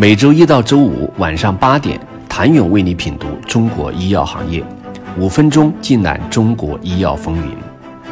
[0.00, 4.64] 每周一到周五晚上八点，谭勇为你品读中国医药行业，
[5.18, 7.56] 五分钟尽览中国医药风云。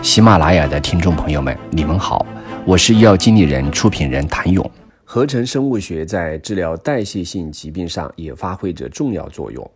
[0.03, 2.27] 喜马拉雅的听众朋友们，你们好，
[2.65, 4.69] 我是医药经理人、出品人谭勇。
[5.05, 9.71] 合成生物学在治疗代谢性疾病上也发挥着重要作用。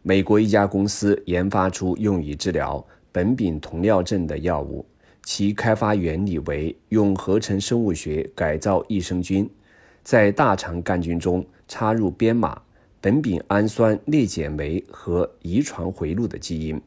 [0.00, 2.82] 美国一家公司研发出用于治疗
[3.12, 4.82] 苯丙酮尿症的药物，
[5.24, 9.46] 其开发原理为用合成生物学改造益生菌。
[10.02, 12.60] 在大肠杆菌中插入编码
[13.02, 16.80] 苯丙氨酸裂解酶和遗传回路的基因。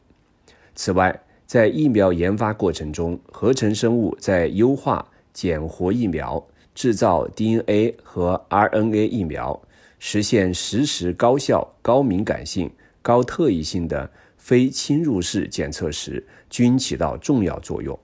[0.74, 6.44] 此外，在疫苗研发过程中，合成生物在优化减活疫苗、
[6.74, 9.60] 制造 DNA 和 RNA 疫苗、
[9.98, 12.70] 实现实时高效、高敏感性、
[13.02, 17.98] 高特异性的非侵入式检测时，均起到重要作用。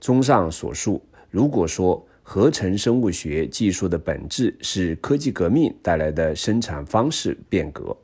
[0.00, 7.96] 综上所述，如果说，合成生物学技术的本质是科技革命带来的生产方式变革。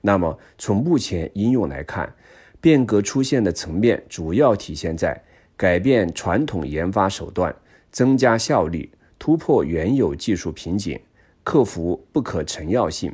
[0.00, 2.14] 那么，从目前应用来看，
[2.60, 5.20] 变革出现的层面主要体现在
[5.56, 7.52] 改变传统研发手段、
[7.90, 10.96] 增加效率、突破原有技术瓶颈、
[11.42, 13.12] 克服不可成药性、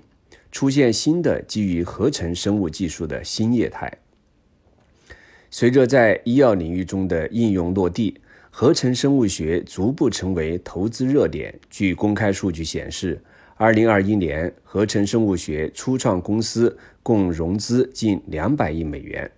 [0.52, 3.90] 出现新的基于合成生物技术的新业态。
[5.50, 8.20] 随着在医药领域中的应用落地。
[8.60, 11.56] 合成生物学逐步成为投资热点。
[11.70, 13.22] 据公开数据显示
[13.58, 19.30] ，2021年合成生物学初创公司共融资近200亿美元。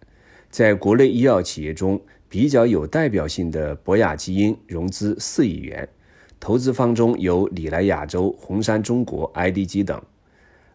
[0.49, 5.87] 在国内医药企业中，比较有代表性的博雅基因融资4亿元，
[6.41, 10.03] 投资方中有里来亚洲、红杉中国、IDG 等。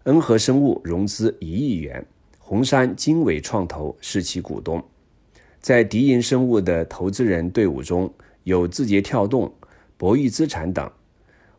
[0.03, 2.05] 恩和生物融资1亿元，
[2.37, 4.83] 红杉经纬创投是其股东。
[5.59, 8.13] 在迪银生物的投资人队伍中，
[8.45, 9.51] 有字节跳动、
[9.97, 10.87] 博裕资产等，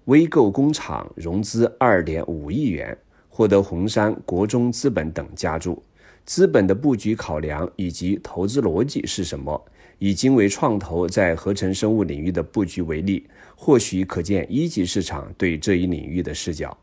[0.05, 2.97] 微购工厂融资二点五亿元，
[3.29, 5.83] 获得红杉、国中资本等加注。
[6.25, 9.61] 资本的布局考量以及投资逻辑是什么？
[9.98, 13.27] 以经纬创投在合成生物领域的布局为例，
[13.57, 16.79] 或许可见一级市场对这一领域的视角。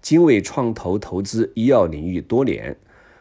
[0.00, 2.76] 经纬创投投资医药领域多年，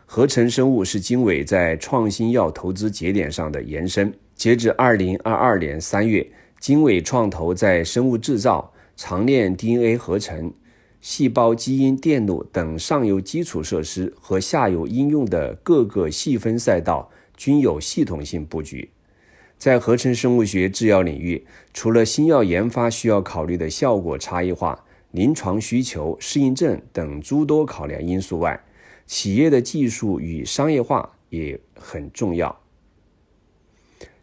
[0.08, 4.12] 合成生物是经纬在创新药投资节点上的延伸。
[4.36, 10.54] 截至二零二二年三月，经纬创投在生物制造、长链 DNA 合成、
[11.00, 18.90] 细胞基因电路等上游基础设施和下游应用的各个细分赛道均有系统性布局。
[19.58, 28.64] 在合成生物学制药领域，除了新药研发需要考虑的效果差异化、临床需求、适应症等诸多考量因素外，
[29.06, 32.61] 企业的技术与商业化也很重要。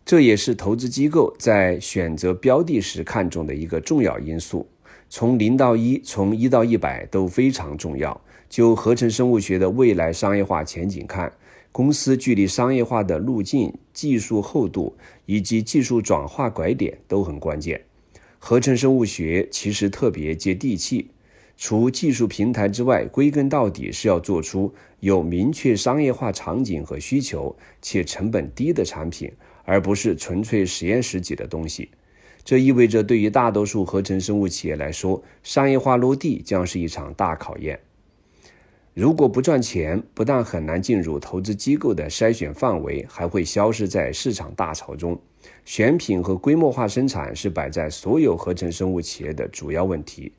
[0.09, 4.67] 这也是投资机构在选择标的时看重的一个重要因素。
[5.11, 8.19] 从零到一，从一到一百都非常重要。
[8.49, 11.31] 就合成生物学的未来商业化前景看，
[11.71, 14.97] 公司距离商业化的路径、技术厚度
[15.27, 17.79] 以及技术转化拐点都很关键。
[18.39, 21.11] 合成生物学其实特别接地气，
[21.59, 29.31] 除技术平台之外，归根到底是要做出有明确商业化场景和需求且成本低的产品。
[29.69, 31.91] 而不是纯粹实验室级的东西，
[32.43, 37.79] 这意味着对于大多数合成生物企业来说，商业化落地将是一场大考验。
[38.95, 45.21] 如果不赚钱，不但很难进入投资机构的筛选范围，还会消失在市场大潮中。
[45.67, 50.33] 选品和规模化生产是摆在所有合成生物企业的主要问题。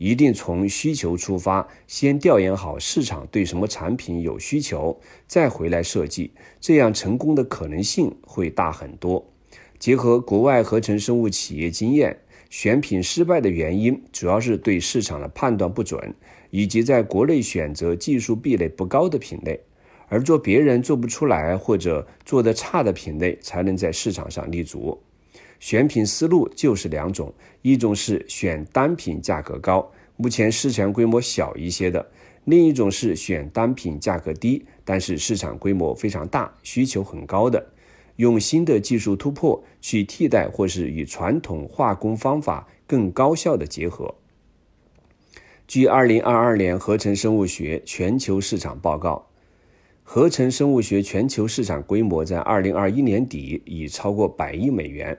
[0.00, 9.30] 一定从需求出发，先调研好市场对什么产品有需求，再回来设计，这样成功的可能性会大很多。
[9.78, 12.16] 结合国外合成生物企业经验，
[12.48, 16.14] 选品失败的原因主要是对市场的判断不准，
[16.48, 19.60] 以及在国内选择技术壁垒不高的品类，
[20.08, 24.98] 而做别人做不出来或者做得差的品类，才能在市场上立足。
[25.58, 32.00] 选品思路就是两种，一种是选单品价格高，目前市场规模小一些的；
[32.44, 37.72] 另一种是选单品价格低，但是市场规模非常大、需求很高的，
[38.16, 44.14] 用新的技术突破去替代或是与传统化工方法更高效的结合。
[45.66, 49.28] 据二零二二年合成生物学全球市场报告，
[50.02, 55.16] 合成生物学全球市场规模在二零二一年底已超过百亿美元。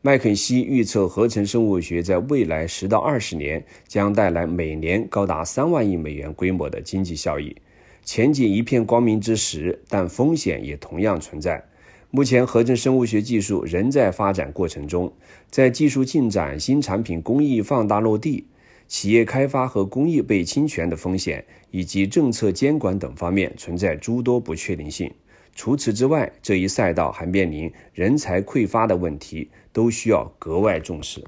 [0.00, 7.56] 麦肯锡预测，合成生物学在未来十到二十年将带来每年高达三万亿美元规模的经济效益，
[8.04, 11.64] 前景一片光明之时，但风险也同样存在。
[12.12, 15.12] 目前，合成生物学技术仍在发展过程中，
[15.50, 18.46] 在技术进展、新产品工艺放大落地、
[18.86, 25.10] 企业开发和工艺被侵权的风险，以及政策监管等方面存在诸多不确定性。
[25.58, 31.20] 除此之外，这一赛道还面临人才匮乏的问题，都需要格外重视。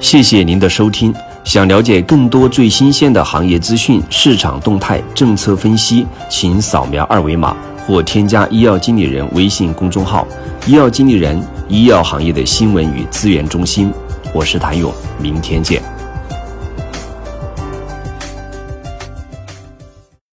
[0.00, 1.14] 谢谢您的收听。
[1.44, 7.56] 想了解更多最新鲜的行业资讯、市场动态、政策分析，请扫描二维码
[7.86, 10.26] 或添加医药经理人微信公众号
[10.66, 13.92] “医药经理人”——医药行业的新闻与资源中心。
[14.34, 15.80] 我是谭勇，明天见。